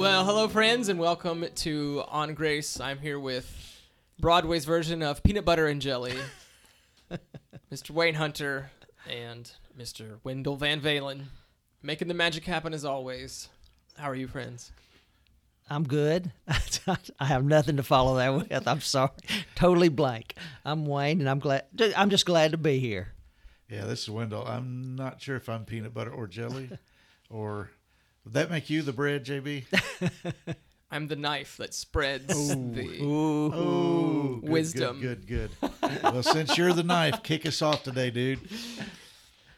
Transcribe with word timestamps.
Well, 0.00 0.24
hello, 0.24 0.48
friends, 0.48 0.88
and 0.88 0.98
welcome 0.98 1.44
to 1.56 2.02
On 2.08 2.32
Grace. 2.32 2.80
I'm 2.80 3.00
here 3.00 3.20
with 3.20 3.82
Broadway's 4.18 4.64
version 4.64 5.02
of 5.02 5.22
Peanut 5.22 5.44
Butter 5.44 5.66
and 5.66 5.78
Jelly, 5.78 6.14
Mr. 7.70 7.90
Wayne 7.90 8.14
Hunter 8.14 8.70
and 9.06 9.52
Mr. 9.78 10.16
Wendell 10.24 10.56
Van 10.56 10.80
Valen, 10.80 11.24
making 11.82 12.08
the 12.08 12.14
magic 12.14 12.46
happen 12.46 12.72
as 12.72 12.82
always. 12.82 13.50
How 13.98 14.08
are 14.08 14.14
you, 14.14 14.26
friends? 14.26 14.72
I'm 15.68 15.86
good. 15.86 16.32
I 17.20 17.26
have 17.26 17.44
nothing 17.44 17.76
to 17.76 17.82
follow 17.82 18.16
that 18.16 18.34
with. 18.34 18.66
I'm 18.66 18.80
sorry. 18.80 19.10
Totally 19.54 19.90
blank. 19.90 20.34
I'm 20.64 20.86
Wayne, 20.86 21.20
and 21.20 21.28
I'm 21.28 21.40
glad. 21.40 21.66
I'm 21.94 22.08
just 22.08 22.24
glad 22.24 22.52
to 22.52 22.56
be 22.56 22.78
here. 22.78 23.12
Yeah, 23.68 23.84
this 23.84 24.04
is 24.04 24.08
Wendell. 24.08 24.46
I'm 24.46 24.96
not 24.96 25.20
sure 25.20 25.36
if 25.36 25.50
I'm 25.50 25.66
peanut 25.66 25.92
butter 25.92 26.10
or 26.10 26.26
jelly, 26.26 26.70
or 27.28 27.70
would 28.24 28.34
that 28.34 28.50
make 28.50 28.70
you 28.70 28.82
the 28.82 28.92
bread, 28.92 29.24
JB? 29.24 29.64
I'm 30.90 31.06
the 31.06 31.16
knife 31.16 31.56
that 31.58 31.72
spreads 31.72 32.26
the 32.48 32.98
Ooh. 33.00 33.52
Oh, 33.54 34.38
good, 34.40 34.50
Wisdom. 34.50 35.00
Good, 35.00 35.26
good, 35.26 35.50
good. 35.60 36.02
well, 36.02 36.22
since 36.22 36.58
you're 36.58 36.72
the 36.72 36.82
knife, 36.82 37.22
kick 37.22 37.46
us 37.46 37.62
off 37.62 37.84
today, 37.84 38.10
dude. 38.10 38.40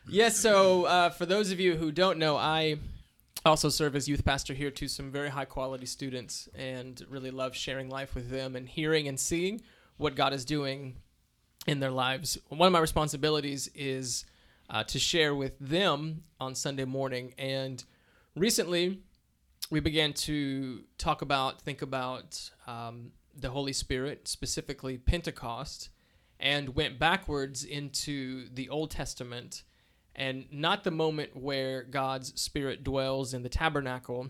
Yes, 0.09 0.37
so 0.37 0.85
uh, 0.85 1.11
for 1.11 1.25
those 1.25 1.51
of 1.51 1.59
you 1.59 1.77
who 1.77 1.91
don't 1.91 2.19
know, 2.19 2.37
I 2.37 2.77
also 3.47 3.69
serve 3.71 3.97
as 3.97 4.09
youth 4.09 4.25
pastor 4.25 4.53
here 4.53 4.71
to 4.71 4.89
some 4.89 5.11
very 5.11 5.31
high 5.31 5.47
quality 5.47 5.87
students 5.87 6.49
and 6.55 7.03
really 7.09 7.31
love 7.31 7.57
sharing 7.57 7.89
life 7.89 8.15
with 8.15 8.31
them 8.31 8.55
and 8.55 8.69
hearing 8.69 9.09
and 9.09 9.19
seeing 9.19 9.63
what 9.97 10.15
God 10.15 10.33
is 10.33 10.45
doing 10.45 10.97
in 11.67 11.81
their 11.81 11.91
lives. 11.91 12.37
One 12.49 12.67
of 12.67 12.73
my 12.73 12.81
responsibilities 12.81 13.69
is 13.75 14.27
uh, 14.69 14.85
to 14.85 14.99
share 14.99 15.35
with 15.35 15.59
them 15.59 16.25
on 16.41 16.55
Sunday 16.55 16.85
morning. 16.85 17.35
And 17.39 17.83
recently, 18.37 19.01
we 19.71 19.81
began 19.81 20.13
to 20.13 20.85
talk 20.99 21.23
about, 21.23 21.63
think 21.63 21.83
about 21.83 22.51
um, 22.67 23.13
the 23.35 23.51
Holy 23.51 23.73
Spirit, 23.73 24.29
specifically 24.29 24.99
Pentecost, 24.99 25.91
and 26.39 26.75
went 26.75 26.99
backwards 26.99 27.65
into 27.65 28.49
the 28.53 28.69
Old 28.69 28.91
Testament 28.91 29.63
and 30.15 30.45
not 30.51 30.85
the 30.85 30.91
moment 30.91 31.37
where 31.37 31.85
God's 31.85 32.39
Spirit 32.41 32.85
dwells 32.85 33.33
in 33.33 33.43
the 33.43 33.49
tabernacle, 33.49 34.29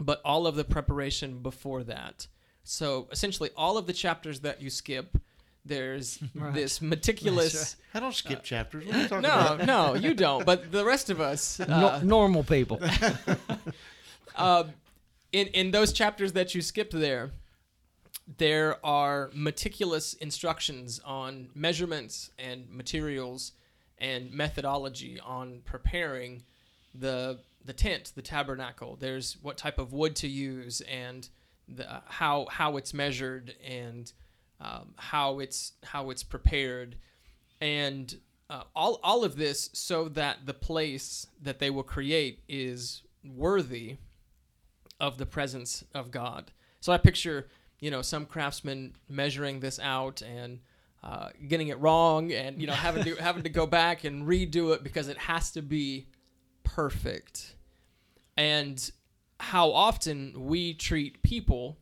but 0.00 0.20
all 0.24 0.46
of 0.46 0.56
the 0.56 0.64
preparation 0.64 1.40
before 1.40 1.84
that. 1.84 2.26
So 2.64 3.08
essentially, 3.12 3.50
all 3.56 3.76
of 3.76 3.86
the 3.86 3.92
chapters 3.92 4.40
that 4.40 4.60
you 4.60 4.70
skip, 4.70 5.16
there's 5.64 6.18
Right. 6.34 6.52
this 6.54 6.80
meticulous. 6.82 7.52
That's 7.52 7.76
I 7.94 8.00
don't 8.00 8.14
skip 8.14 8.42
chapters. 8.42 8.86
What 8.86 8.94
are 8.96 8.98
you 9.02 9.08
talking 9.08 9.22
No, 9.22 9.54
about? 9.54 9.66
no, 9.66 9.94
you 9.94 10.14
don't. 10.26 10.44
But 10.44 10.70
the 10.72 10.84
rest 10.84 11.10
of 11.10 11.20
us, 11.20 11.58
No- 11.68 11.88
uh, 11.88 12.00
normal 12.02 12.44
people. 12.44 12.80
uh, 14.36 14.64
in 15.32 15.46
in 15.48 15.70
those 15.70 15.92
chapters 15.92 16.32
that 16.32 16.54
you 16.54 16.62
skipped 16.62 16.92
there, 16.92 17.30
there 18.38 18.84
are 18.84 19.30
meticulous 19.34 20.14
instructions 20.14 21.00
on 21.04 21.48
measurements 21.54 22.30
and 22.38 22.68
materials 22.70 23.52
and 23.98 24.32
methodology 24.32 25.20
on 25.20 25.60
preparing 25.64 26.42
the 26.94 27.38
the 27.64 27.72
tent, 27.72 28.12
the 28.14 28.22
tabernacle. 28.22 28.96
There's 29.00 29.36
what 29.42 29.56
type 29.56 29.78
of 29.78 29.92
wood 29.92 30.14
to 30.16 30.28
use 30.28 30.80
and 30.82 31.28
the, 31.68 32.02
how 32.06 32.46
how 32.50 32.76
it's 32.76 32.92
measured 32.92 33.54
and 33.66 34.12
um, 34.64 34.94
how 34.96 35.40
it's 35.40 35.72
how 35.84 36.10
it's 36.10 36.22
prepared, 36.22 36.96
and 37.60 38.16
uh, 38.48 38.62
all 38.74 38.98
all 39.02 39.24
of 39.24 39.36
this 39.36 39.70
so 39.74 40.08
that 40.08 40.46
the 40.46 40.54
place 40.54 41.26
that 41.42 41.58
they 41.58 41.70
will 41.70 41.82
create 41.82 42.42
is 42.48 43.02
worthy 43.24 43.96
of 45.00 45.18
the 45.18 45.26
presence 45.26 45.84
of 45.94 46.10
God. 46.10 46.50
So 46.80 46.92
I 46.92 46.98
picture, 46.98 47.48
you 47.80 47.90
know, 47.90 48.02
some 48.02 48.26
craftsman 48.26 48.94
measuring 49.08 49.60
this 49.60 49.78
out 49.78 50.22
and 50.22 50.60
uh, 51.02 51.28
getting 51.48 51.68
it 51.68 51.78
wrong, 51.78 52.32
and 52.32 52.60
you 52.60 52.66
know, 52.66 52.72
having 52.72 53.04
to 53.04 53.14
having 53.16 53.42
to 53.42 53.50
go 53.50 53.66
back 53.80 54.04
and 54.04 54.26
redo 54.26 54.74
it 54.74 54.82
because 54.82 55.08
it 55.08 55.18
has 55.18 55.50
to 55.52 55.62
be 55.62 56.06
perfect. 56.62 57.56
And 58.36 58.90
how 59.38 59.70
often 59.70 60.32
we 60.46 60.74
treat 60.74 61.22
people 61.22 61.76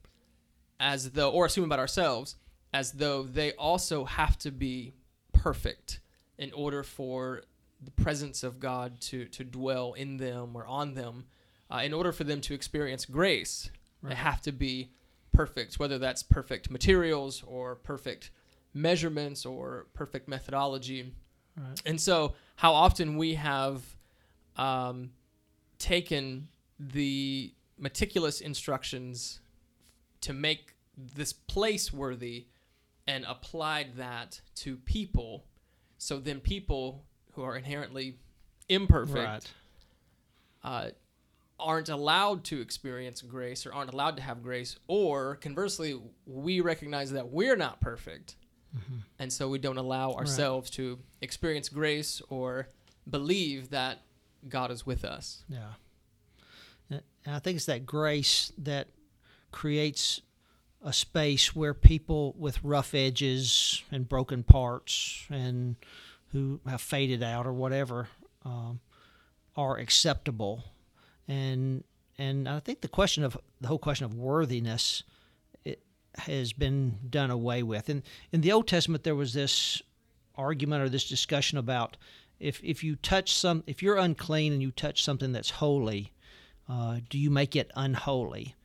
as 0.81 1.13
though, 1.13 1.31
or 1.31 1.47
assume 1.47 1.65
about 1.65 1.79
ourselves, 1.79 2.35
as 2.73 2.93
though 2.93 3.23
they 3.23 3.53
also 3.53 4.05
have 4.05 4.39
to 4.39 4.51
be 4.51 4.95
perfect 5.33 6.01
in 6.39 6.53
order 6.53 6.83
for 6.83 7.43
the 7.85 7.91
presence 7.91 8.43
of 8.43 8.61
God 8.61 9.01
to 9.01 9.27
to 9.27 9.45
dwell 9.45 9.93
in 9.95 10.17
them 10.17 10.55
or 10.55 10.67
on 10.67 10.95
them. 10.95 11.25
Uh, 11.71 11.83
in 11.85 11.93
order 11.95 12.13
for 12.13 12.25
them 12.25 12.41
to 12.43 12.53
experience 12.53 13.07
grace, 13.07 13.71
they 14.03 14.15
have 14.15 14.43
to 14.43 14.53
be 14.53 14.91
perfect, 15.33 15.79
whether 15.79 15.99
that's 15.99 16.23
perfect 16.23 16.71
materials 16.71 17.43
or 17.47 17.77
perfect 17.77 18.31
measurements 18.75 19.47
or 19.47 19.87
perfect 19.95 20.29
methodology. 20.29 21.13
Right. 21.57 21.83
And 21.87 22.01
so, 22.01 22.35
how 22.57 22.75
often 22.75 23.17
we 23.17 23.35
have 23.35 23.83
um, 24.57 25.13
taken 25.79 26.49
the 26.79 27.53
meticulous 27.79 28.41
instructions 28.41 29.41
to 30.21 30.33
make 30.33 30.75
this 30.97 31.33
place 31.33 31.93
worthy 31.93 32.47
and 33.07 33.25
applied 33.27 33.97
that 33.97 34.41
to 34.57 34.77
people, 34.77 35.45
so 35.99 36.19
then 36.19 36.41
people 36.41 37.05
who 37.33 37.43
are 37.43 37.57
inherently 37.57 38.19
imperfect 38.69 39.17
Right. 39.17 39.53
uh, 40.63 40.91
aren't 41.59 41.89
allowed 41.89 42.45
to 42.45 42.61
experience 42.61 43.23
grace 43.23 43.67
or 43.67 43.73
aren't 43.73 43.93
allowed 43.93 44.17
to 44.17 44.23
have 44.23 44.43
grace, 44.43 44.77
or 44.89 45.37
conversely, 45.37 46.01
we 46.27 46.61
recognize 46.61 47.11
that 47.13 47.29
we're 47.31 47.57
not 47.57 47.81
perfect, 47.81 48.37
and 49.19 49.33
so 49.33 49.49
we 49.49 49.59
don't 49.59 49.77
allow 49.79 50.13
ourselves 50.13 50.71
to 50.71 50.99
experience 51.21 51.69
grace 51.69 52.23
or 52.31 52.69
believe 53.09 53.71
that 53.71 53.99
God 54.49 54.71
is 54.71 54.87
with 54.87 55.05
us. 55.05 55.45
Yeah. 55.49 55.75
And 56.91 57.37
I 57.37 57.39
think 57.39 57.57
it's 57.57 57.67
that 57.67 57.87
grace 57.87 58.51
that 58.59 58.89
creates 59.53 60.21
a 60.85 60.93
space 60.93 61.55
where 61.55 61.75
people 61.75 62.35
with 62.37 62.63
rough 62.63 62.95
edges 62.95 63.83
and 63.91 64.09
broken 64.09 64.43
parts 64.43 65.27
and 65.31 65.77
who 66.33 66.61
have 66.67 66.81
faded 66.81 67.23
out 67.23 67.47
or 67.47 67.53
whatever 67.53 68.09
um, 68.45 68.81
are 69.57 69.77
acceptable. 69.77 70.65
And 71.29 71.85
and 72.19 72.49
I 72.49 72.59
think 72.61 72.81
the 72.81 72.89
question 72.89 73.25
of 73.25 73.39
the 73.61 73.69
whole 73.69 73.79
question 73.79 74.05
of 74.05 74.15
worthiness 74.15 75.03
it 75.65 75.83
has 76.17 76.53
been 76.53 76.99
done 77.09 77.31
away 77.31 77.63
with. 77.63 77.89
And 77.89 78.03
in 78.33 78.41
the 78.41 78.53
Old 78.53 78.67
Testament, 78.67 79.05
there 79.05 79.15
was 79.15 79.33
this 79.33 79.83
argument 80.35 80.83
or 80.83 80.89
this 80.89 81.09
discussion 81.09 81.59
about 81.59 81.97
if 82.41 82.61
if 82.65 82.83
you 82.83 82.97
touch 82.97 83.35
some 83.35 83.63
if 83.67 83.83
you're 83.83 83.99
unclean 83.99 84.53
and 84.53 84.61
you 84.61 84.73
touch 84.73 85.05
something 85.05 85.33
that's 85.33 85.51
holy, 85.51 86.13
uh, 86.69 86.99
do 87.09 87.19
you 87.19 87.31
make 87.31 87.55
it 87.55 87.71
unholy? 87.77 88.57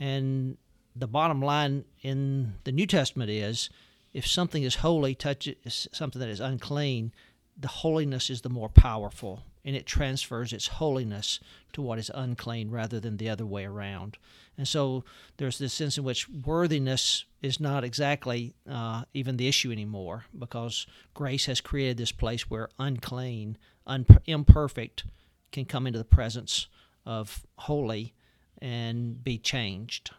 And 0.00 0.56
the 0.94 1.06
bottom 1.06 1.40
line 1.40 1.84
in 2.02 2.54
the 2.64 2.72
New 2.72 2.86
Testament 2.86 3.30
is 3.30 3.70
if 4.12 4.26
something 4.26 4.62
is 4.62 4.76
holy 4.76 5.14
touches 5.14 5.88
something 5.92 6.20
that 6.20 6.28
is 6.28 6.40
unclean, 6.40 7.12
the 7.56 7.68
holiness 7.68 8.30
is 8.30 8.40
the 8.40 8.48
more 8.48 8.68
powerful 8.68 9.44
and 9.64 9.76
it 9.76 9.86
transfers 9.86 10.52
its 10.52 10.66
holiness 10.66 11.38
to 11.72 11.82
what 11.82 11.98
is 11.98 12.10
unclean 12.14 12.70
rather 12.70 12.98
than 12.98 13.18
the 13.18 13.28
other 13.28 13.44
way 13.44 13.64
around. 13.64 14.16
And 14.56 14.66
so 14.66 15.04
there's 15.36 15.58
this 15.58 15.72
sense 15.72 15.98
in 15.98 16.04
which 16.04 16.28
worthiness 16.28 17.24
is 17.42 17.60
not 17.60 17.84
exactly 17.84 18.54
uh, 18.68 19.04
even 19.12 19.36
the 19.36 19.48
issue 19.48 19.70
anymore 19.70 20.24
because 20.38 20.86
grace 21.14 21.46
has 21.46 21.60
created 21.60 21.98
this 21.98 22.12
place 22.12 22.48
where 22.48 22.70
unclean, 22.78 23.58
un- 23.86 24.06
imperfect 24.26 25.04
can 25.52 25.64
come 25.66 25.86
into 25.86 25.98
the 25.98 26.04
presence 26.04 26.66
of 27.04 27.46
holy 27.56 28.14
and 28.62 29.22
be 29.22 29.38
changed. 29.38 30.10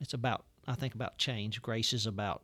It's 0.00 0.14
about, 0.14 0.44
I 0.66 0.74
think, 0.74 0.94
about 0.94 1.18
change. 1.18 1.60
Grace 1.60 1.92
is 1.92 2.06
about 2.06 2.42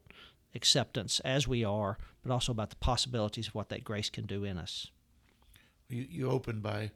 acceptance 0.55 1.21
as 1.21 1.49
we 1.49 1.65
are, 1.65 1.99
but 2.23 2.33
also 2.33 2.53
about 2.53 2.71
the 2.71 2.77
possibilities 2.77 3.49
of 3.49 3.55
what 3.55 3.69
that 3.71 3.85
grace 3.85 4.11
can 4.11 4.27
do 4.27 4.45
in 4.45 4.59
us. 4.59 4.91
You, 5.89 6.07
you 6.11 6.31
opened 6.31 6.63
by 6.63 6.91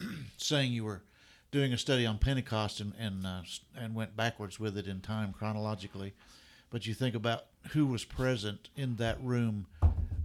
saying 0.36 0.72
you 0.72 0.84
were 0.84 1.02
doing 1.50 1.72
a 1.72 1.78
study 1.78 2.04
on 2.04 2.18
Pentecost 2.18 2.80
and 2.80 2.92
and 2.98 3.26
uh, 3.26 3.42
and 3.76 3.94
went 3.94 4.16
backwards 4.16 4.60
with 4.60 4.76
it 4.76 4.86
in 4.86 5.00
time 5.00 5.32
chronologically, 5.32 6.12
but 6.70 6.86
you 6.86 6.94
think 6.94 7.14
about 7.14 7.44
who 7.70 7.86
was 7.86 8.04
present 8.04 8.68
in 8.76 8.96
that 8.96 9.22
room 9.22 9.66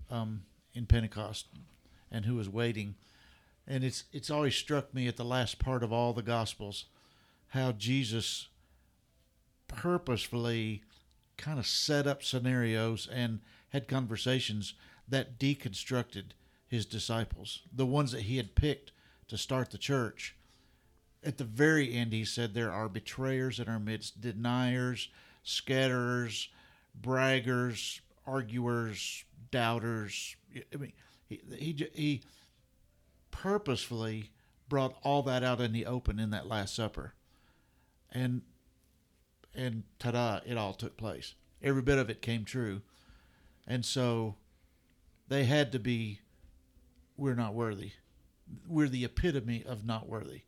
um, 0.09 0.41
in 0.74 0.86
Pentecost 0.86 1.45
and 2.12 2.25
who 2.25 2.36
was 2.36 2.50
waiting, 2.50 2.95
and 3.68 3.83
it's 3.83 4.03
it's 4.12 4.30
always 4.30 4.56
struck 4.56 4.94
me 4.94 5.07
at 5.07 5.18
the 5.18 5.24
last 5.24 5.59
part 5.59 5.83
of 5.83 5.94
all 5.94 6.13
the 6.13 6.24
Gospels 6.24 6.86
how 7.50 7.71
Jesus 7.71 8.47
purposefully 9.69 10.83
kind 11.38 11.57
of 11.57 11.66
set 11.66 12.06
up 12.06 12.21
scenarios 12.21 13.07
and 13.10 13.39
had 13.69 13.88
conversations 13.88 14.74
that 15.07 15.39
deconstructed 15.39 16.31
his 16.68 16.86
disciples, 16.86 17.62
the 17.74 17.86
ones 17.86 18.12
that 18.12 18.24
he 18.24 18.38
had 18.38 18.56
picked 18.56 18.92
to 19.30 19.38
start 19.38 19.71
the 19.71 19.77
church. 19.77 20.36
at 21.24 21.38
the 21.38 21.44
very 21.44 21.94
end, 21.94 22.13
he 22.13 22.24
said, 22.24 22.54
There 22.54 22.71
are 22.71 22.88
betrayers 22.88 23.60
in 23.60 23.68
our 23.68 23.80
midst, 23.80 24.21
deniers, 24.21 25.10
scatterers, 25.44 26.48
braggers, 27.00 28.00
arguers, 28.25 29.25
doubters. 29.51 30.36
I 30.74 30.77
mean, 30.77 30.94
he, 31.27 31.42
he, 31.57 31.89
he 31.94 32.22
purposefully 33.31 34.31
brought 34.69 34.95
all 35.04 35.24
that 35.24 35.44
out 35.44 35.60
in 35.60 35.74
the 35.74 35.86
open 35.86 36.19
in 36.19 36.30
that 36.30 36.48
Last 36.48 36.75
Supper. 36.75 37.13
And, 38.12 38.44
and 39.60 39.84
ta 40.00 40.12
da, 40.12 40.40
it 40.46 40.58
all 40.58 40.74
took 40.74 40.96
place. 40.96 41.36
Every 41.62 41.82
bit 41.82 41.98
of 41.98 42.10
it 42.10 42.22
came 42.22 42.46
true. 42.46 42.82
And 43.68 43.86
so 43.86 44.36
they 45.28 45.44
had 45.44 45.72
to 45.74 45.80
be, 45.80 46.22
we're 47.18 47.36
not 47.36 47.54
worthy. 47.54 47.92
We're 48.68 48.88
the 48.88 49.06
epitome 49.06 49.64
of 49.66 49.86
not 49.86 50.08
worthy. 50.08 50.44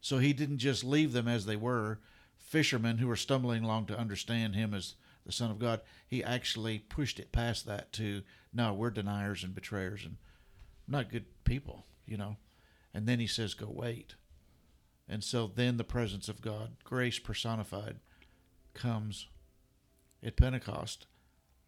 So 0.00 0.18
he 0.18 0.32
didn't 0.32 0.58
just 0.58 0.84
leave 0.84 1.12
them 1.12 1.28
as 1.28 1.46
they 1.46 1.56
were, 1.56 2.00
fishermen 2.36 2.98
who 2.98 3.06
were 3.06 3.16
stumbling 3.16 3.64
along 3.64 3.86
to 3.86 3.98
understand 3.98 4.54
him 4.54 4.74
as 4.74 4.96
the 5.24 5.32
Son 5.32 5.50
of 5.50 5.58
God. 5.58 5.80
He 6.06 6.22
actually 6.22 6.80
pushed 6.80 7.18
it 7.18 7.32
past 7.32 7.66
that 7.66 7.92
to, 7.94 8.22
no, 8.52 8.74
we're 8.74 8.90
deniers 8.90 9.44
and 9.44 9.54
betrayers 9.54 10.04
and 10.04 10.16
not 10.86 11.10
good 11.10 11.24
people, 11.44 11.86
you 12.04 12.16
know. 12.16 12.36
And 12.92 13.06
then 13.06 13.20
he 13.20 13.26
says, 13.26 13.54
go 13.54 13.70
wait. 13.70 14.16
And 15.08 15.22
so 15.24 15.50
then 15.54 15.76
the 15.76 15.84
presence 15.84 16.28
of 16.28 16.42
God, 16.42 16.76
grace 16.84 17.18
personified, 17.18 18.00
comes 18.74 19.28
at 20.22 20.36
Pentecost. 20.36 21.06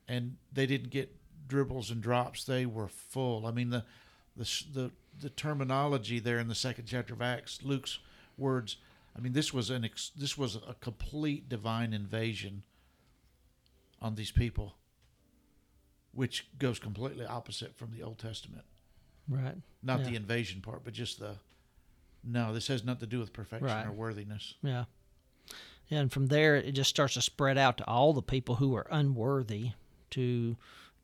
And 0.09 0.37
they 0.53 0.67
didn't 0.67 0.91
get 0.91 1.17
dribbles 1.49 1.91
and 1.91 2.01
drops; 2.03 2.45
they 2.45 2.65
were 2.67 2.89
full. 2.89 3.47
I 3.47 3.51
mean, 3.51 3.71
the 3.71 3.85
the 4.37 4.45
the, 4.73 4.91
the 5.21 5.31
terminology 5.31 6.19
there 6.21 6.39
in 6.39 6.47
the 6.49 6.55
second 6.55 6.85
chapter 6.87 7.15
of 7.15 7.23
Acts, 7.23 7.61
Luke's 7.63 7.99
words. 8.39 8.77
I 9.17 9.21
mean, 9.21 9.33
this 9.33 9.53
was 9.53 9.71
an 9.71 9.85
ex, 9.85 10.11
this 10.15 10.37
was 10.39 10.57
a 10.57 10.75
complete 10.81 11.49
divine 11.49 11.93
invasion 11.93 12.63
on 14.01 14.15
these 14.15 14.31
people, 14.31 14.77
which 16.13 16.47
goes 16.59 16.79
completely 16.79 17.25
opposite 17.27 17.75
from 17.77 17.93
the 17.93 18.03
Old 18.03 18.19
Testament. 18.19 18.65
Right. 19.29 19.57
Not 19.83 20.01
Yeah. 20.01 20.11
the 20.11 20.17
invasion 20.17 20.61
part, 20.61 20.85
but 20.85 20.93
just 20.93 21.19
the 21.19 21.39
no. 22.23 22.53
This 22.53 22.69
has 22.69 22.85
nothing 22.85 23.01
to 23.01 23.07
do 23.07 23.19
with 23.19 23.33
perfection 23.33 23.67
Right. 23.69 23.87
or 23.87 23.93
worthiness. 23.93 24.55
Yeah. 24.63 24.85
And 25.91 26.13
from 26.13 26.27
there 26.27 26.57
it 26.57 26.73
just 26.73 26.91
starts 26.91 27.15
to 27.15 27.23
spread 27.23 27.59
out 27.59 27.79
to 27.79 27.87
all 27.87 28.13
the 28.13 28.23
people 28.23 28.57
who 28.57 28.71
were 28.71 28.87
unworthy, 28.91 29.71
to 30.11 30.57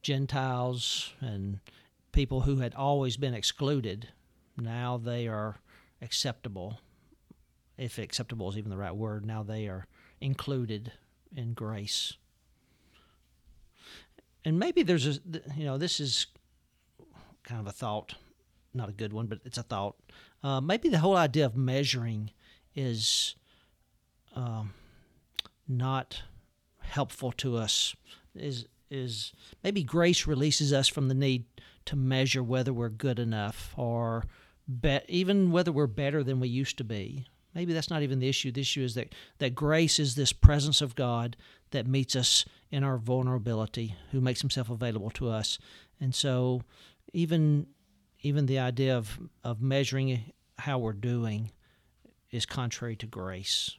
Gentiles 0.03 1.13
and 1.21 1.61
people 2.13 2.43
who 2.43 2.57
had 2.57 2.75
always 2.75 3.17
been 3.17 3.35
excluded. 3.35 4.09
Now 4.57 4.97
they 4.97 5.29
are 5.29 5.57
acceptable. 6.01 6.81
If 7.79 7.99
acceptable 7.99 8.51
is 8.51 8.59
even 8.59 8.71
the 8.71 8.77
right 8.77 8.95
word, 8.95 9.25
now 9.25 9.43
they 9.43 9.67
are 9.67 9.87
included 10.21 10.93
in 11.35 11.55
grace. 11.55 12.15
And 14.45 14.59
maybe 14.59 14.83
there's 14.83 15.07
a, 15.07 15.21
you 15.57 15.65
know, 15.65 15.79
this 15.79 16.01
is 16.01 16.27
kind 17.45 17.61
of 17.61 17.67
a 17.67 17.73
thought, 17.73 18.15
not 18.75 18.89
a 18.89 18.93
good 18.93 19.13
one, 19.13 19.27
but 19.27 19.41
it's 19.45 19.59
a 19.59 19.63
thought. 19.63 19.97
Uh, 20.43 20.61
maybe 20.61 20.89
the 20.89 20.99
whole 20.99 21.17
idea 21.17 21.47
of 21.47 21.57
measuring 21.57 22.31
is 22.75 23.37
um, 24.35 24.73
not 25.69 26.23
helpful 26.81 27.33
to 27.33 27.57
us 27.57 27.95
is 28.35 28.67
is 28.91 29.33
maybe 29.65 29.83
grace 29.83 30.27
releases 30.27 30.73
us 30.73 30.87
from 30.87 31.09
the 31.09 31.15
need 31.15 31.45
to 31.87 31.97
measure 31.97 32.43
whether 32.43 32.73
we're 32.73 32.91
good 32.91 33.19
enough 33.19 33.73
or 33.77 34.25
be, 34.81 35.01
even 35.09 35.51
whether 35.51 35.73
we're 35.73 35.87
better 35.87 36.23
than 36.23 36.41
we 36.41 36.49
used 36.49 36.77
to 36.77 36.85
be. 36.85 37.27
Maybe 37.55 37.73
that's 37.73 37.91
not 37.91 38.03
even 38.03 38.19
the 38.19 38.29
issue. 38.29 38.53
The 38.53 38.61
issue 38.61 38.83
is 38.83 38.95
that, 38.95 39.15
that 39.39 39.55
grace 39.55 39.99
is 39.99 40.15
this 40.15 40.33
presence 40.33 40.81
of 40.81 40.95
God 40.95 41.37
that 41.71 41.87
meets 41.87 42.15
us 42.15 42.45
in 42.71 42.85
our 42.85 42.99
vulnerability, 42.99 43.97
who 44.11 44.21
makes 44.21 44.41
himself 44.41 44.71
available 44.71 45.11
to 45.11 45.31
us. 45.31 45.59
And 46.01 46.15
so 46.15 46.63
even 47.13 47.67
even 48.21 48.47
the 48.47 48.59
idea 48.59 48.97
of, 48.97 49.19
of 49.43 49.61
measuring 49.61 50.33
how 50.59 50.79
we're 50.79 50.93
doing 50.93 51.51
is 52.31 52.47
contrary 52.47 52.95
to 52.95 53.07
grace 53.07 53.77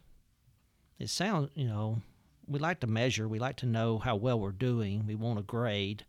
it 0.99 1.09
sounds 1.09 1.49
you 1.55 1.67
know 1.67 2.01
we 2.47 2.59
like 2.59 2.79
to 2.79 2.87
measure 2.87 3.27
we 3.27 3.39
like 3.39 3.55
to 3.55 3.65
know 3.65 3.97
how 3.97 4.15
well 4.15 4.39
we're 4.39 4.51
doing 4.51 5.05
we 5.07 5.15
want 5.15 5.39
a 5.39 5.43
grade 5.43 6.05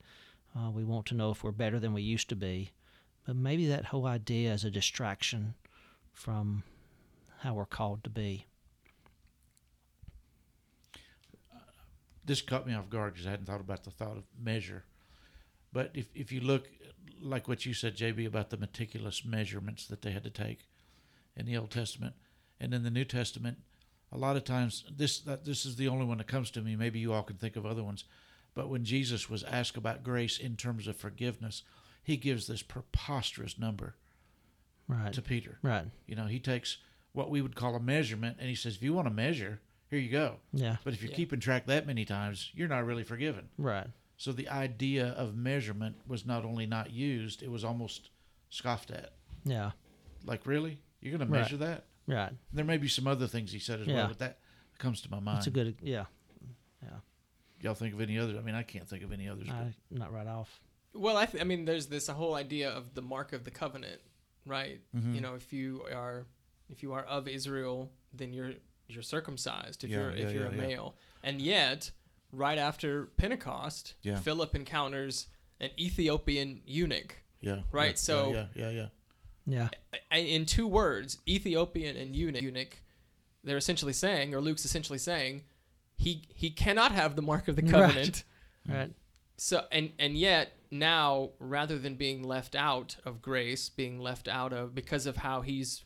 uh, 0.56 0.70
we 0.70 0.84
want 0.84 1.06
to 1.06 1.14
know 1.14 1.31
if 1.31 1.42
we're 1.42 1.52
better 1.52 1.78
than 1.78 1.92
we 1.92 2.02
used 2.02 2.28
to 2.28 2.36
be 2.36 2.70
but 3.26 3.36
maybe 3.36 3.66
that 3.66 3.86
whole 3.86 4.06
idea 4.06 4.52
is 4.52 4.64
a 4.64 4.70
distraction 4.70 5.54
from 6.12 6.62
how 7.40 7.54
we're 7.54 7.64
called 7.64 8.02
to 8.04 8.10
be 8.10 8.46
this 12.25 12.42
caught 12.42 12.66
me 12.66 12.75
off 12.75 12.88
guard 12.88 13.12
because 13.12 13.26
I 13.26 13.30
hadn't 13.30 13.46
thought 13.46 13.60
about 13.60 13.84
the 13.84 13.90
thought 13.90 14.16
of 14.16 14.25
measure. 14.42 14.84
But 15.72 15.90
if, 15.94 16.06
if 16.14 16.32
you 16.32 16.40
look, 16.40 16.69
like 17.20 17.48
what 17.48 17.66
you 17.66 17.75
said, 17.75 17.96
JB, 17.96 18.26
about 18.26 18.50
the 18.50 18.56
meticulous 18.56 19.25
measurements 19.25 19.87
that 19.87 20.02
they 20.02 20.12
had 20.12 20.25
to 20.25 20.30
take 20.30 20.60
in 21.37 21.46
the 21.46 21.56
Old 21.56 21.70
Testament 21.70 22.14
and 22.60 22.72
in 22.72 22.82
the 22.82 22.90
New 22.90 23.04
Testament, 23.04 23.58
a 24.14 24.19
lot 24.19 24.37
of 24.37 24.44
times 24.44 24.84
this 24.96 25.19
that 25.20 25.44
this 25.44 25.66
is 25.66 25.76
the 25.76 25.88
only 25.88 26.05
one 26.06 26.19
that 26.19 26.26
comes 26.28 26.50
to 26.52 26.61
me. 26.62 26.76
Maybe 26.76 26.99
you 27.00 27.12
all 27.12 27.22
can 27.25 27.37
think 27.37 27.56
of 27.56 27.66
other 27.66 27.82
ones, 27.82 28.05
but 28.55 28.69
when 28.69 28.84
Jesus 28.84 29.28
was 29.28 29.43
asked 29.43 29.76
about 29.76 30.05
grace 30.05 30.38
in 30.38 30.56
terms 30.56 30.87
of 30.87 30.96
forgiveness, 30.96 31.62
he 32.02 32.16
gives 32.16 32.46
this 32.46 32.62
preposterous 32.62 33.58
number 33.58 33.96
right 34.88 35.12
to 35.12 35.22
Peter. 35.22 35.58
right 35.62 35.87
You 36.06 36.14
know, 36.16 36.26
he 36.26 36.38
takes 36.38 36.78
what 37.12 37.31
we 37.31 37.43
would 37.43 37.55
call 37.56 37.75
a 37.75 37.81
measurement 37.81 38.37
and 38.40 38.49
he 38.49 38.55
says, 38.55 38.76
if 38.76 38.82
you 38.82 38.93
want 38.93 39.06
to 39.08 39.14
measure, 39.14 39.61
here 39.90 39.99
you 39.99 40.11
go. 40.11 40.37
yeah 40.52 40.76
But 40.84 40.94
if 40.94 41.02
you're 41.02 41.11
Yeah. 41.11 41.16
keeping 41.16 41.40
track 41.40 41.66
that 41.66 41.87
many 41.87 42.05
times, 42.05 42.50
you're 42.55 42.69
not 42.69 42.84
really 42.87 43.05
forgiven. 43.05 43.49
right 43.58 43.87
So 44.16 44.32
the 44.32 44.49
idea 44.49 45.08
of 45.08 45.34
measurement 45.37 45.96
was 46.06 46.25
not 46.26 46.44
only 46.44 46.66
not 46.66 46.90
used, 46.93 47.43
it 47.43 47.50
was 47.50 47.64
almost 47.64 48.11
scoffed 48.50 48.90
at. 48.90 49.12
yeah 49.44 49.72
Like, 50.25 50.46
really? 50.46 50.78
You're 51.00 51.16
going 51.16 51.26
to 51.28 51.32
Right. 51.32 51.40
measure 51.43 51.56
that? 51.58 51.87
Right 52.06 52.32
There 52.52 52.64
may 52.64 52.76
be 52.78 52.88
some 52.88 53.06
other 53.06 53.26
things 53.26 53.52
he 53.52 53.58
said 53.58 53.80
as 53.80 53.86
Yeah. 53.86 53.94
well, 53.94 54.08
but 54.08 54.18
that 54.18 54.38
comes 54.78 55.00
to 55.02 55.10
my 55.10 55.20
mind. 55.20 55.38
that's 55.38 55.46
a 55.46 55.50
good 55.50 55.76
yeah 55.82 56.04
yeah. 56.82 56.88
Y'all 57.60 57.74
think 57.74 57.94
of 57.94 58.00
any 58.00 58.18
others? 58.18 58.36
I 58.38 58.42
mean, 58.42 58.54
I 58.54 58.62
can't 58.62 58.86
think 58.86 59.02
of 59.02 59.10
any 59.12 59.26
others. 59.28 59.48
I, 59.50 59.72
not 59.90 60.12
right 60.12 60.26
off 60.26 60.60
Well, 60.92 61.16
I, 61.16 61.24
th- 61.26 61.40
I 61.42 61.44
mean, 61.46 61.64
there's 61.64 61.87
this 61.87 62.08
whole 62.08 62.34
idea 62.34 62.70
of 62.70 62.92
the 62.94 63.00
mark 63.02 63.32
of 63.32 63.44
the 63.44 63.50
covenant, 63.50 64.00
right? 64.44 64.80
Mm-hmm. 64.94 65.14
You 65.14 65.20
know, 65.23 65.34
if 65.34 65.52
you 65.52 65.82
are 65.92 66.26
if 66.68 66.82
you 66.82 66.92
are 66.92 67.04
of 67.04 67.26
Israel, 67.28 67.90
then 68.12 68.32
you're 68.34 68.52
you're 68.88 69.02
circumcised. 69.02 69.82
If 69.84 69.90
Yeah, 69.90 69.96
you're 69.99 70.11
yeah, 70.16 70.25
if 70.26 70.32
you're 70.34 70.42
yeah, 70.44 70.49
a 70.50 70.54
yeah. 70.56 70.66
male, 70.68 70.94
and 71.23 71.40
yet 71.40 71.90
right 72.32 72.58
after 72.58 73.06
Pentecost, 73.16 73.94
Yeah. 74.02 74.16
Philip 74.18 74.54
encounters 74.54 75.28
an 75.61 75.70
Ethiopian 75.78 76.61
eunuch. 76.66 77.23
yeah. 77.40 77.61
Right, 77.73 77.90
yeah, 77.90 77.94
so- 78.08 78.32
Yeah, 78.32 78.46
yeah, 78.54 78.70
yeah. 78.70 78.88
Yeah 79.46 79.68
In 80.10 80.46
two 80.46 80.66
words, 80.66 81.18
Ethiopian 81.28 81.96
and 81.96 82.14
eunuch. 82.16 82.42
eunuch 82.42 82.76
they're 83.42 83.58
essentially 83.58 83.92
saying, 83.92 84.34
or 84.34 84.40
Luke's 84.40 84.64
essentially 84.64 84.98
saying, 84.98 85.42
he 85.96 86.22
he 86.34 86.50
cannot 86.50 86.92
have 86.92 87.14
the 87.16 87.22
mark 87.22 87.46
of 87.48 87.56
the 87.56 87.62
covenant. 87.74 88.24
right 88.68 88.92
So 89.36 89.64
and 89.70 89.92
and 89.98 90.16
yet 90.16 90.52
now 90.70 91.30
rather 91.38 91.78
than 91.78 91.94
being 91.96 92.22
left 92.22 92.54
out 92.56 92.96
of 93.04 93.20
grace, 93.20 93.68
being 93.68 93.98
left 94.00 94.26
out 94.28 94.52
of 94.52 94.74
because 94.74 95.04
of 95.06 95.18
how 95.18 95.42
he's 95.42 95.84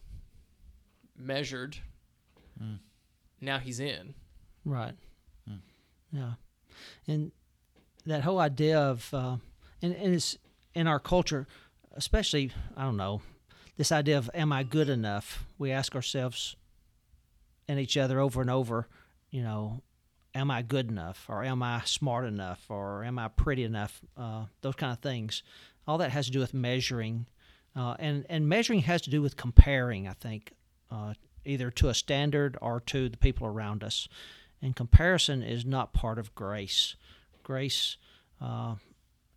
measured, 1.16 1.78
now 3.40 3.58
he's 3.58 3.80
in. 3.80 4.14
Right. 4.64 4.94
Yeah, 6.10 6.34
and 7.06 7.32
that 8.06 8.22
whole 8.22 8.38
idea 8.38 8.78
of 8.78 9.12
uh, 9.12 9.36
and 9.82 9.94
and 9.94 10.14
it's 10.14 10.38
in 10.74 10.86
our 10.86 10.98
culture, 11.00 11.46
especially 11.96 12.50
I 12.76 12.84
don't 12.84 12.96
know, 12.96 13.20
this 13.78 13.90
idea 13.90 14.18
of 14.18 14.28
am 14.34 14.52
I 14.52 14.64
good 14.64 14.90
enough? 14.90 15.46
We 15.56 15.70
ask 15.72 15.94
ourselves 15.94 16.56
and 17.66 17.80
each 17.80 17.96
other 17.96 18.20
over 18.20 18.42
and 18.42 18.50
over, 18.50 18.88
you 19.30 19.42
know, 19.42 19.82
am 20.34 20.50
I 20.50 20.62
good 20.62 20.90
enough, 20.90 21.24
or 21.28 21.44
am 21.44 21.62
I 21.62 21.82
smart 21.84 22.26
enough, 22.26 22.66
or 22.68 23.04
am 23.04 23.18
I 23.18 23.28
pretty 23.28 23.64
enough? 23.64 24.02
Uh, 24.16 24.44
those 24.60 24.74
kind 24.74 24.92
of 24.92 24.98
things. 24.98 25.42
All 25.86 25.98
that 25.98 26.10
has 26.10 26.26
to 26.26 26.32
do 26.32 26.40
with 26.40 26.52
measuring, 26.52 27.26
uh, 27.74 27.94
and 27.98 28.26
and 28.28 28.46
measuring 28.46 28.80
has 28.80 29.00
to 29.02 29.10
do 29.10 29.22
with 29.22 29.36
comparing. 29.36 30.06
I 30.06 30.12
think. 30.12 30.52
Uh, 30.90 31.14
either 31.44 31.70
to 31.70 31.88
a 31.88 31.94
standard 31.94 32.56
or 32.60 32.78
to 32.78 33.08
the 33.08 33.16
people 33.16 33.46
around 33.46 33.82
us. 33.82 34.06
And 34.60 34.76
comparison 34.76 35.42
is 35.42 35.64
not 35.64 35.94
part 35.94 36.18
of 36.18 36.34
grace. 36.34 36.94
Grace 37.42 37.96
uh, 38.40 38.74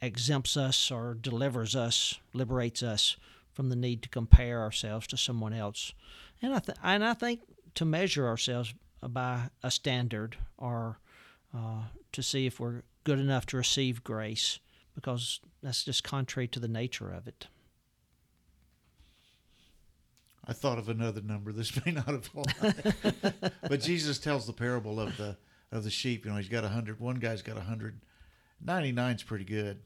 exempts 0.02 0.58
us 0.58 0.92
or 0.92 1.14
delivers 1.14 1.76
us, 1.76 2.20
liberates 2.34 2.84
us 2.84 3.16
from 3.62 3.70
the 3.70 3.76
need 3.76 4.02
to 4.02 4.10
compare 4.10 4.60
ourselves 4.60 5.06
to 5.06 5.16
someone 5.16 5.54
else. 5.54 5.94
And 6.42 6.56
I, 6.56 6.58
th- 6.58 6.80
and 6.84 7.06
I 7.06 7.14
think 7.14 7.42
to 7.76 7.86
measure 7.86 8.28
ourselves 8.28 8.74
by 9.08 9.52
a 9.62 9.70
standard 9.70 10.36
or 10.58 11.00
uh, 11.56 11.84
to 12.12 12.24
see 12.24 12.48
if 12.48 12.60
we're 12.60 12.82
good 13.04 13.20
enough 13.20 13.46
to 13.48 13.58
receive 13.58 14.04
grace, 14.04 14.58
because 14.96 15.42
that's 15.62 15.84
just 15.84 16.04
contrary 16.04 16.48
to 16.48 16.60
the 16.60 16.68
nature 16.68 17.12
of 17.12 17.28
it. 17.28 17.50
I 20.44 20.54
thought 20.54 20.80
of 20.80 20.90
another 20.90 21.22
number. 21.22 21.52
This 21.54 21.72
may 21.86 21.92
not 21.92 22.10
apply, 22.10 22.74
but 23.70 23.80
Jesus 23.80 24.18
tells 24.18 24.48
the 24.48 24.54
parable 24.54 25.00
of 25.00 25.16
the 25.18 25.38
of 25.72 25.84
the 25.84 25.92
sheep. 25.92 26.26
You 26.26 26.32
know, 26.32 26.38
he's 26.38 26.50
got 26.50 26.64
a 26.64 26.70
hundred. 26.70 27.00
One 27.00 27.18
guy's 27.18 27.44
got 27.44 27.58
a 27.58 27.62
hundred. 27.62 28.02
Ninety 28.60 28.92
nine's 28.92 29.22
pretty 29.22 29.46
good, 29.46 29.82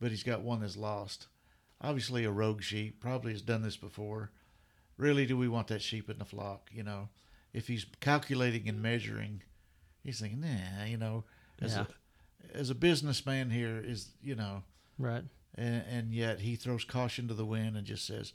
but 0.00 0.10
he's 0.10 0.22
got 0.22 0.40
one 0.40 0.62
that's 0.62 0.78
lost. 0.78 1.26
Obviously, 1.80 2.24
a 2.24 2.30
rogue 2.30 2.62
sheep 2.62 3.00
probably 3.00 3.32
has 3.32 3.42
done 3.42 3.62
this 3.62 3.76
before. 3.76 4.30
Really, 4.96 5.26
do 5.26 5.36
we 5.36 5.48
want 5.48 5.68
that 5.68 5.82
sheep 5.82 6.08
in 6.08 6.18
the 6.18 6.24
flock? 6.24 6.70
You 6.72 6.82
know, 6.82 7.08
if 7.52 7.68
he's 7.68 7.84
calculating 8.00 8.68
and 8.68 8.80
measuring, 8.80 9.42
he's 10.02 10.20
thinking, 10.20 10.40
nah. 10.40 10.84
You 10.84 10.96
know, 10.96 11.24
as 11.60 11.76
Yeah. 11.76 11.82
a 12.52 12.56
as 12.56 12.70
a 12.70 12.74
businessman 12.74 13.50
here 13.50 13.82
is 13.84 14.10
you 14.22 14.34
know 14.36 14.62
Right. 14.98 15.24
and, 15.56 15.84
and 15.88 16.14
yet 16.14 16.40
he 16.40 16.54
throws 16.56 16.84
caution 16.84 17.26
to 17.28 17.34
the 17.34 17.44
wind 17.44 17.76
and 17.76 17.86
just 17.86 18.06
says, 18.06 18.32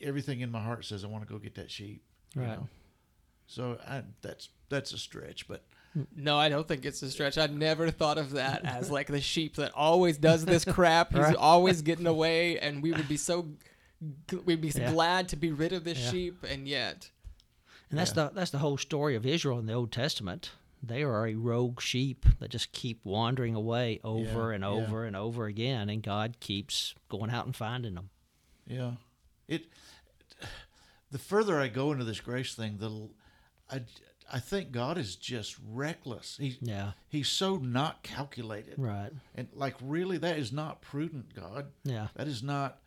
"Everything 0.00 0.40
in 0.40 0.50
my 0.50 0.62
heart 0.62 0.84
says 0.84 1.04
I 1.04 1.08
want 1.08 1.26
to 1.26 1.32
go 1.32 1.38
get 1.38 1.54
that 1.56 1.70
sheep." 1.70 2.02
you 2.34 2.42
Right. 2.42 2.56
know? 2.56 2.68
So 3.46 3.78
I, 3.86 4.02
that's 4.22 4.48
that's 4.68 4.92
a 4.92 4.98
stretch, 4.98 5.46
but 5.48 5.64
No, 6.14 6.38
I 6.38 6.48
don't 6.50 6.68
think 6.68 6.84
it's 6.84 7.02
a 7.02 7.10
stretch. 7.10 7.38
I'd 7.38 7.56
never 7.56 7.90
thought 7.90 8.18
of 8.18 8.32
that 8.32 8.64
as 8.64 8.90
like 8.90 9.06
the 9.06 9.20
sheep 9.20 9.56
that 9.56 9.72
always 9.74 10.18
does 10.18 10.44
this 10.44 10.64
crap. 10.64 11.10
He's 11.12 11.20
Right. 11.22 11.36
always 11.36 11.80
getting 11.90 12.06
away, 12.06 12.58
and 12.58 12.82
we 12.82 12.92
would 12.92 13.08
be 13.08 13.16
so 13.16 13.48
we'd 14.44 14.60
be 14.60 14.68
Yeah. 14.68 14.92
glad 14.92 15.28
to 15.30 15.36
be 15.36 15.52
rid 15.52 15.72
of 15.72 15.84
this 15.84 15.98
Yeah. 15.98 16.10
sheep, 16.10 16.44
and 16.44 16.68
yet 16.68 17.10
And 17.88 17.98
that's 17.98 18.10
Yeah. 18.16 18.24
the 18.28 18.34
that's 18.34 18.50
the 18.50 18.58
whole 18.58 18.76
story 18.76 19.14
of 19.14 19.24
Israel 19.24 19.58
in 19.58 19.66
the 19.66 19.72
Old 19.72 19.90
Testament. 19.92 20.50
They 20.82 21.02
are 21.02 21.26
a 21.26 21.34
rogue 21.34 21.80
sheep 21.80 22.26
that 22.40 22.50
just 22.50 22.72
keep 22.72 23.02
wandering 23.04 23.54
away 23.54 23.98
over 24.04 24.50
Yeah, 24.50 24.56
and 24.56 24.62
yeah. 24.62 24.68
over 24.68 25.04
and 25.06 25.16
over 25.16 25.46
again, 25.46 25.88
and 25.88 26.02
God 26.02 26.36
keeps 26.40 26.94
going 27.08 27.30
out 27.30 27.46
and 27.46 27.56
finding 27.56 27.94
them. 27.94 28.10
yeah, 28.66 28.96
it. 29.48 29.66
The 31.10 31.18
further 31.18 31.58
I 31.58 31.68
go 31.68 31.92
into 31.92 32.04
this 32.04 32.20
grace 32.20 32.54
thing, 32.54 32.78
the 32.78 32.90
l- 32.90 33.10
I 33.70 33.82
I 34.32 34.40
think 34.40 34.72
God 34.72 34.98
is 34.98 35.16
just 35.16 35.56
reckless. 35.72 36.36
He 36.40 36.58
Yeah, 36.60 36.92
he's 37.08 37.28
so 37.28 37.56
not 37.56 38.02
calculated, 38.02 38.74
right. 38.78 39.10
and 39.34 39.48
like 39.54 39.74
really, 39.80 40.18
that 40.18 40.38
is 40.38 40.52
not 40.52 40.80
prudent, 40.82 41.34
God. 41.34 41.66
Yeah, 41.84 42.08
That 42.16 42.26
is 42.28 42.42
not 42.42 42.78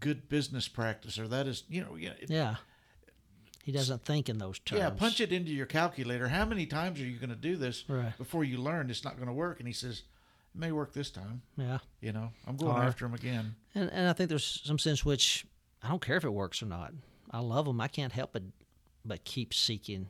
good 0.00 0.28
business 0.28 0.68
practice, 0.68 1.18
or 1.18 1.26
that 1.28 1.46
is 1.46 1.64
you 1.68 1.82
know 1.82 1.96
yeah. 1.96 2.12
It, 2.20 2.30
yeah. 2.30 2.56
He 3.64 3.72
doesn't 3.72 4.04
think 4.04 4.28
in 4.28 4.36
those 4.38 4.58
terms. 4.58 4.80
Yeah, 4.80 4.90
punch 4.90 5.20
it 5.22 5.32
into 5.32 5.50
your 5.50 5.64
calculator. 5.66 6.28
How 6.28 6.44
many 6.44 6.66
times 6.66 7.00
are 7.00 7.06
you 7.06 7.16
going 7.16 7.30
to 7.30 7.34
do 7.36 7.56
this 7.56 7.82
Right. 7.88 8.14
before 8.18 8.44
you 8.44 8.58
learn 8.58 8.90
it's 8.90 9.04
not 9.04 9.16
going 9.16 9.26
to 9.28 9.32
work? 9.32 9.58
And 9.58 9.66
he 9.66 9.72
says, 9.72 10.02
it 10.54 10.60
may 10.60 10.70
work 10.70 10.92
this 10.92 11.10
time. 11.10 11.40
Yeah, 11.56 11.78
You 12.02 12.12
know, 12.12 12.30
I'm 12.46 12.56
going 12.56 12.76
Or- 12.76 12.82
after 12.82 13.06
him 13.06 13.14
again. 13.14 13.54
and 13.74 13.90
and 13.90 14.06
I 14.08 14.12
think 14.12 14.28
there's 14.28 14.60
some 14.64 14.78
sense 14.78 15.02
which 15.04 15.46
I 15.82 15.88
don't 15.88 16.02
care 16.02 16.16
if 16.18 16.24
it 16.24 16.32
works 16.32 16.62
or 16.62 16.66
not. 16.66 16.92
I 17.30 17.38
love 17.40 17.64
them. 17.64 17.80
I 17.80 17.88
can't 17.88 18.12
help 18.12 18.34
but 18.34 18.42
but 19.04 19.24
keep 19.24 19.54
seeking 19.54 20.08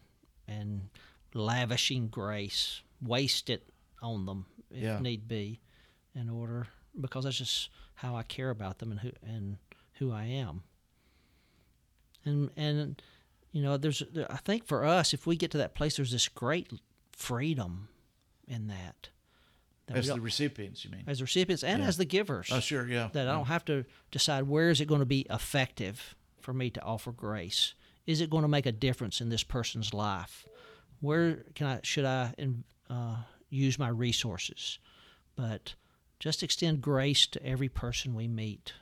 and 0.48 0.88
lavishing 1.32 2.08
grace, 2.08 2.82
waste 3.02 3.50
it 3.50 3.68
on 4.02 4.26
them 4.26 4.46
if 4.70 4.82
Yeah. 4.82 4.98
need 5.00 5.26
be, 5.28 5.60
in 6.14 6.28
order 6.28 6.68
because 7.00 7.24
that's 7.24 7.38
just 7.38 7.70
how 7.94 8.14
I 8.16 8.22
care 8.22 8.50
about 8.50 8.78
them 8.78 8.90
and 8.92 9.00
who 9.00 9.12
and 9.22 9.56
who 9.94 10.12
I 10.12 10.24
am. 10.24 10.62
And 12.24 12.50
and 12.56 13.02
you 13.52 13.62
know, 13.62 13.76
there's 13.76 14.02
I 14.30 14.36
think 14.38 14.66
for 14.66 14.84
us, 14.84 15.12
if 15.14 15.26
we 15.26 15.36
get 15.36 15.50
to 15.52 15.58
that 15.58 15.74
place, 15.74 15.96
there's 15.96 16.10
this 16.12 16.28
great 16.28 16.72
freedom 17.12 17.88
in 18.48 18.66
that. 18.68 19.10
that 19.86 19.96
As 19.98 20.06
the 20.08 20.20
recipients, 20.20 20.84
you 20.84 20.90
mean? 20.90 21.04
as 21.06 21.20
recipients 21.22 21.62
and 21.62 21.82
Yeah. 21.82 21.88
as 21.88 21.96
the 21.96 22.04
givers 22.04 22.48
Oh, 22.50 22.60
sure, 22.60 22.86
yeah. 22.88 23.10
that 23.12 23.28
I 23.28 23.32
don't 23.32 23.46
have 23.46 23.64
to 23.66 23.84
decide 24.10 24.44
where 24.44 24.70
is 24.70 24.80
it 24.80 24.86
going 24.86 25.00
to 25.00 25.06
be 25.06 25.26
effective 25.30 26.14
for 26.40 26.52
me 26.52 26.70
to 26.70 26.82
offer 26.82 27.12
grace. 27.12 27.74
Is 28.06 28.20
it 28.20 28.30
going 28.30 28.42
to 28.42 28.48
make 28.48 28.66
a 28.66 28.72
difference 28.72 29.20
in 29.20 29.28
this 29.28 29.42
person's 29.42 29.94
life? 29.94 30.46
Where 31.00 31.44
can 31.54 31.66
I 31.66 31.80
should 31.82 32.04
I 32.04 32.32
uh, 32.90 33.16
use 33.50 33.78
my 33.78 33.88
resources? 33.88 34.78
But 35.36 35.74
just 36.20 36.42
extend 36.42 36.80
grace 36.80 37.26
to 37.28 37.44
every 37.44 37.68
person 37.68 38.14
we 38.14 38.28
meet, 38.28 38.72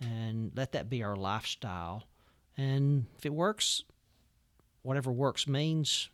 and 0.00 0.52
let 0.54 0.72
that 0.72 0.88
be 0.88 1.02
our 1.02 1.16
lifestyle. 1.16 2.04
And 2.56 3.06
if 3.16 3.26
it 3.26 3.34
works, 3.34 3.84
whatever 4.82 5.12
works 5.12 5.46
means, 5.46 6.08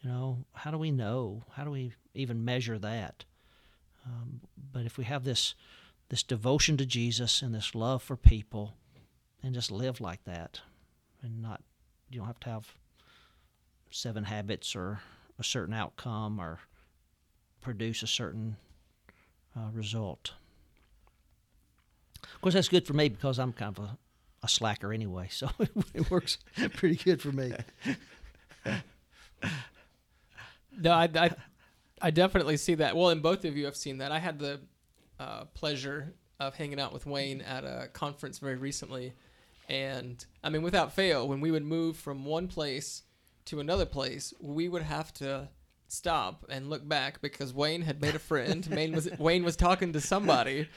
you 0.00 0.10
know, 0.10 0.44
how 0.52 0.70
do 0.70 0.78
we 0.78 0.90
know? 0.90 1.44
How 1.52 1.64
do 1.64 1.70
we 1.70 1.92
even 2.14 2.44
measure 2.44 2.78
that? 2.78 3.24
Um, 4.06 4.40
but 4.72 4.84
if 4.84 4.98
we 4.98 5.04
have 5.04 5.24
this 5.24 5.54
this 6.10 6.22
devotion 6.22 6.76
to 6.76 6.86
Jesus 6.86 7.40
and 7.40 7.54
this 7.54 7.74
love 7.74 8.02
for 8.02 8.16
people, 8.16 8.74
and 9.42 9.54
just 9.54 9.70
live 9.70 10.00
like 10.00 10.24
that, 10.24 10.60
and 11.22 11.40
not 11.42 11.62
you 12.10 12.18
don't 12.18 12.26
have 12.26 12.40
to 12.40 12.48
have 12.50 12.74
seven 13.90 14.24
habits 14.24 14.74
or 14.74 15.00
a 15.38 15.44
certain 15.44 15.74
outcome 15.74 16.40
or 16.40 16.60
produce 17.60 18.02
a 18.02 18.06
certain 18.06 18.56
uh, 19.56 19.70
result. 19.72 20.32
Of 22.22 22.40
course, 22.40 22.54
that's 22.54 22.68
good 22.68 22.86
for 22.86 22.92
me 22.92 23.08
because 23.08 23.38
I'm 23.38 23.52
kind 23.52 23.76
of 23.78 23.84
a, 23.84 23.98
a 24.42 24.48
slacker 24.48 24.92
anyway, 24.92 25.28
so 25.30 25.48
it 25.94 26.10
works 26.10 26.38
pretty 26.74 26.96
good 26.96 27.20
for 27.22 27.32
me. 27.32 27.52
No, 30.78 30.92
I, 30.92 31.08
I, 31.14 31.30
I 32.02 32.10
definitely 32.10 32.56
see 32.56 32.74
that. 32.76 32.96
Well, 32.96 33.10
and 33.10 33.22
both 33.22 33.44
of 33.44 33.56
you 33.56 33.64
have 33.66 33.76
seen 33.76 33.98
that. 33.98 34.12
I 34.12 34.18
had 34.18 34.38
the 34.38 34.60
uh, 35.18 35.44
pleasure 35.54 36.14
of 36.40 36.54
hanging 36.56 36.80
out 36.80 36.92
with 36.92 37.06
Wayne 37.06 37.40
at 37.42 37.64
a 37.64 37.88
conference 37.92 38.38
very 38.38 38.56
recently, 38.56 39.14
and 39.68 40.24
I 40.42 40.50
mean, 40.50 40.62
without 40.62 40.92
fail, 40.92 41.26
when 41.26 41.40
we 41.40 41.50
would 41.50 41.64
move 41.64 41.96
from 41.96 42.24
one 42.24 42.48
place 42.48 43.02
to 43.46 43.60
another 43.60 43.86
place, 43.86 44.32
we 44.40 44.68
would 44.68 44.82
have 44.82 45.12
to 45.14 45.48
stop 45.88 46.44
and 46.48 46.68
look 46.70 46.86
back 46.86 47.20
because 47.20 47.54
Wayne 47.54 47.82
had 47.82 48.00
made 48.00 48.14
a 48.14 48.18
friend. 48.18 48.66
Wayne 48.70 48.92
was 48.92 49.08
Wayne 49.18 49.44
was 49.44 49.56
talking 49.56 49.92
to 49.92 50.00
somebody, 50.00 50.68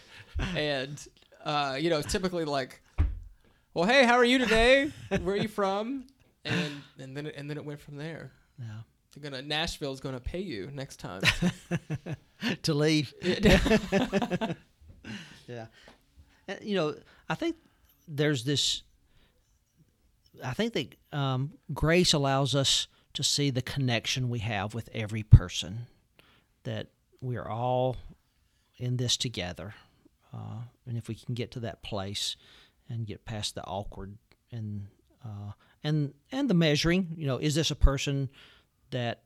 and 0.56 1.06
uh, 1.44 1.78
you 1.80 1.90
know, 1.90 2.02
typically 2.02 2.46
like, 2.46 2.82
"Well, 3.74 3.86
hey, 3.86 4.06
how 4.06 4.16
are 4.16 4.26
you 4.26 4.38
today? 4.38 4.92
Where 5.10 5.36
are 5.36 5.38
you 5.38 5.48
from?" 5.48 6.06
And 6.46 6.82
and 7.00 7.16
then 7.16 7.28
it, 7.28 7.36
and 7.36 7.50
then 7.50 7.58
it 7.58 7.66
went 7.66 7.82
from 7.82 7.98
there. 7.98 8.32
Yeah. 8.60 8.82
They're 9.14 9.32
gonna 9.32 9.42
Nashville's 9.42 10.00
gonna 10.00 10.20
pay 10.20 10.40
you 10.40 10.70
next 10.74 10.98
time. 10.98 11.22
to 12.64 12.74
leave. 12.74 13.14
Yeah. 15.48 15.66
You 16.62 16.76
know, 16.76 16.96
I 17.28 17.36
think 17.36 17.58
there's 18.08 18.44
this. 18.44 18.84
I 20.44 20.54
think 20.54 20.74
that 20.74 21.18
um, 21.18 21.54
grace 21.74 22.14
allows 22.14 22.56
us 22.56 22.88
to 23.14 23.24
see 23.24 23.50
the 23.50 23.62
connection 23.62 24.30
we 24.30 24.40
have 24.40 24.76
with 24.76 24.90
every 24.94 25.24
person, 25.24 25.88
that 26.64 26.88
we 27.20 27.36
are 27.36 27.50
all 27.50 27.98
in 28.78 28.98
this 28.98 29.18
together. 29.18 29.74
Uh, 30.34 30.62
and 30.86 30.98
if 30.98 31.08
we 31.08 31.16
can 31.16 31.34
get 31.34 31.52
to 31.52 31.60
that 31.62 31.82
place 31.82 32.36
and 32.90 33.08
get 33.08 33.26
past 33.26 33.56
the 33.56 33.64
awkward 33.66 34.18
and 34.52 34.88
uh, 35.26 35.52
and 35.84 36.14
and 36.32 36.50
the 36.50 36.54
measuring, 36.54 37.08
you 37.18 37.26
know, 37.26 37.38
is 37.38 37.56
this 37.56 37.72
a 37.72 37.76
person 37.76 38.30
that 38.92 39.24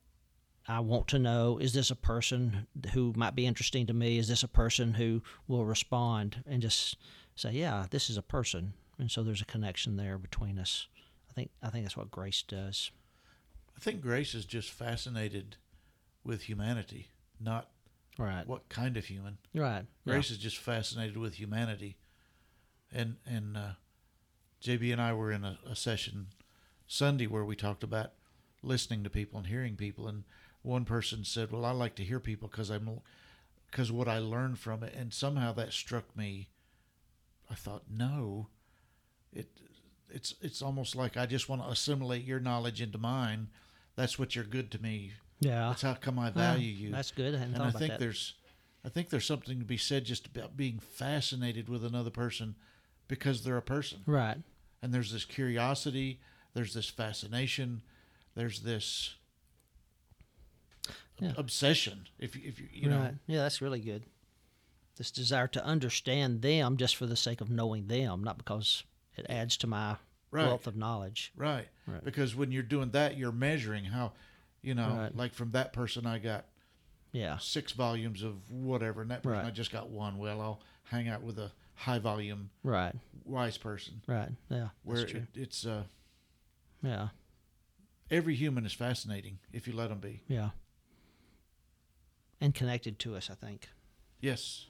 I 0.67 0.79
want 0.79 1.07
to 1.09 1.19
know 1.19 1.57
is 1.57 1.73
this 1.73 1.91
a 1.91 1.95
person 1.95 2.67
who 2.93 3.13
might 3.15 3.35
be 3.35 3.45
interesting 3.45 3.87
to 3.87 3.93
me? 3.93 4.17
Is 4.17 4.27
this 4.27 4.43
a 4.43 4.47
person 4.47 4.93
who 4.93 5.21
will 5.47 5.65
respond 5.65 6.43
and 6.47 6.61
just 6.61 6.97
say, 7.41 7.51
"Yeah, 7.53 7.87
this 7.89 8.09
is 8.09 8.17
a 8.17 8.21
person," 8.21 8.73
and 8.97 9.09
so 9.11 9.23
there's 9.23 9.41
a 9.41 9.45
connection 9.45 9.97
there 9.97 10.17
between 10.17 10.59
us. 10.59 10.87
I 11.29 11.33
think 11.33 11.51
I 11.61 11.69
think 11.69 11.85
that's 11.85 11.97
what 11.97 12.11
grace 12.11 12.43
does. 12.47 12.91
I 13.75 13.79
think 13.79 14.01
Grace 14.01 14.35
is 14.35 14.45
just 14.45 14.69
fascinated 14.69 15.55
with 16.23 16.43
humanity, 16.43 17.07
not 17.39 17.69
Right. 18.17 18.45
what 18.45 18.69
kind 18.69 18.95
of 18.97 19.05
human. 19.05 19.37
Right. 19.55 19.85
Grace 20.05 20.29
is 20.29 20.37
just 20.37 20.57
fascinated 20.57 21.17
with 21.17 21.35
humanity. 21.35 21.97
And 22.91 23.15
and 23.25 23.57
uh, 23.57 23.71
JB 24.61 24.91
and 24.91 25.01
I 25.01 25.13
were 25.13 25.31
in 25.31 25.43
a, 25.43 25.57
a 25.65 25.75
session 25.75 26.27
Sunday 26.85 27.25
where 27.25 27.45
we 27.45 27.55
talked 27.55 27.83
about 27.83 28.11
listening 28.61 29.03
to 29.03 29.09
people 29.09 29.39
and 29.39 29.47
hearing 29.47 29.75
people. 29.77 30.07
And 30.07 30.25
one 30.61 30.85
person 30.85 31.23
said, 31.23 31.51
"Well, 31.51 31.65
I 31.65 31.71
like 31.71 31.95
to 31.95 32.03
hear 32.03 32.19
people 32.19 32.49
because 32.49 32.69
I'm 32.69 32.99
because 33.67 33.91
what 33.91 34.09
I 34.09 34.19
learned 34.19 34.59
from 34.59 34.83
it." 34.83 34.93
And 34.93 35.13
somehow 35.13 35.53
that 35.53 35.71
struck 35.73 36.15
me. 36.15 36.49
I 37.51 37.55
thought, 37.55 37.83
no, 37.89 38.47
it 39.33 39.49
it's 40.09 40.35
it's 40.41 40.61
almost 40.61 40.95
like 40.95 41.17
I 41.17 41.25
just 41.25 41.49
want 41.49 41.61
to 41.63 41.69
assimilate 41.69 42.23
your 42.23 42.39
knowledge 42.39 42.81
into 42.81 42.97
mine. 42.97 43.49
That's 43.95 44.17
what 44.17 44.35
you're 44.35 44.45
good 44.45 44.71
to 44.71 44.81
me. 44.81 45.11
Yeah. 45.41 45.67
That's 45.69 45.81
how 45.81 45.95
come 45.95 46.17
I 46.19 46.29
value 46.29 46.67
you 46.71 46.91
That's 46.91 47.11
good. 47.11 47.35
I 47.35 47.39
and 47.39 47.57
I 47.61 47.71
think 47.71 47.91
that. 47.91 47.99
there's 47.99 48.35
I 48.85 48.89
think 48.89 49.09
there's 49.09 49.25
something 49.25 49.59
to 49.59 49.65
be 49.65 49.77
said 49.77 50.05
just 50.05 50.25
about 50.27 50.55
being 50.55 50.79
fascinated 50.79 51.67
with 51.67 51.83
another 51.83 52.09
person 52.09 52.55
because 53.07 53.43
they're 53.43 53.57
a 53.57 53.61
person. 53.61 53.99
Right. 54.05 54.37
And 54.81 54.93
there's 54.93 55.11
this 55.11 55.25
curiosity, 55.25 56.19
there's 56.53 56.73
this 56.73 56.87
fascination, 56.89 57.81
there's 58.35 58.61
this 58.61 59.15
Yeah. 61.19 61.33
obsession. 61.37 62.07
If 62.17 62.35
you- 62.35 62.47
if 62.47 62.59
you 62.59 62.69
you 62.71 62.89
know 62.89 62.99
right. 62.99 63.15
Yeah, 63.27 63.39
that's 63.43 63.61
really 63.61 63.79
good. 63.81 64.05
This 65.01 65.09
desire 65.09 65.47
to 65.47 65.65
understand 65.65 66.43
them 66.43 66.77
just 66.77 66.95
for 66.95 67.07
the 67.07 67.15
sake 67.15 67.41
of 67.41 67.49
knowing 67.49 67.87
them, 67.87 68.23
not 68.23 68.37
because 68.37 68.83
it 69.17 69.25
adds 69.29 69.57
to 69.57 69.65
my 69.65 69.97
Right. 70.29 70.45
wealth 70.45 70.67
of 70.67 70.75
knowledge. 70.75 71.31
Right. 71.35 71.67
Right. 71.87 72.03
Because 72.03 72.35
when 72.35 72.51
you're 72.51 72.61
doing 72.61 72.91
that, 72.91 73.17
you're 73.17 73.31
measuring 73.31 73.85
how, 73.85 74.13
you 74.61 74.75
know, 74.75 74.95
Right. 74.95 75.15
like 75.15 75.33
from 75.33 75.53
that 75.53 75.73
person, 75.73 76.05
I 76.05 76.19
got 76.19 76.45
Yeah. 77.13 77.39
six 77.39 77.71
volumes 77.71 78.21
of 78.21 78.51
whatever, 78.51 79.01
and 79.01 79.09
that 79.09 79.23
person. 79.23 79.43
I 79.43 79.49
just 79.49 79.71
got 79.71 79.89
one. 79.89 80.19
Well, 80.19 80.39
I'll 80.39 80.61
hang 80.83 81.07
out 81.09 81.23
with 81.23 81.39
a 81.39 81.51
high 81.73 81.97
volume 81.97 82.51
Right. 82.61 82.93
wise 83.25 83.57
person. 83.57 84.03
Right. 84.05 84.29
Yeah. 84.49 84.69
Where 84.83 84.99
it, 85.07 85.29
it's 85.33 85.65
uh, 85.65 85.85
yeah. 86.83 87.09
every 88.11 88.35
human 88.35 88.67
is 88.67 88.73
fascinating 88.73 89.39
if 89.51 89.67
you 89.67 89.73
let 89.73 89.87
them 89.87 89.99
be. 89.99 90.21
Yeah. 90.27 90.51
And 92.39 92.53
connected 92.53 92.99
to 92.99 93.15
us, 93.15 93.31
I 93.31 93.33
think. 93.33 93.67
Yes. 94.19 94.67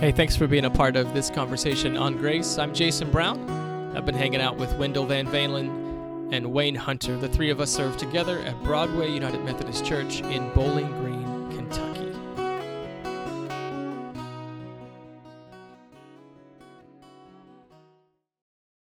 Hey, 0.00 0.12
thanks 0.12 0.36
for 0.36 0.46
being 0.46 0.64
a 0.64 0.70
part 0.70 0.94
of 0.94 1.12
this 1.12 1.28
conversation 1.28 1.96
on 1.96 2.16
grace. 2.18 2.56
I'm 2.56 2.72
Jason 2.72 3.10
Brown. 3.10 3.50
I've 3.96 4.06
been 4.06 4.14
hanging 4.14 4.40
out 4.40 4.56
with 4.56 4.72
Wendell 4.76 5.06
Van 5.06 5.26
Valen 5.26 6.32
and 6.32 6.52
Wayne 6.52 6.76
Hunter. 6.76 7.16
The 7.16 7.28
three 7.28 7.50
of 7.50 7.60
us 7.60 7.72
serve 7.72 7.96
together 7.96 8.38
at 8.42 8.62
Broadway 8.62 9.10
United 9.10 9.44
Methodist 9.44 9.84
Church 9.84 10.20
in 10.20 10.50
Bowling 10.50 10.97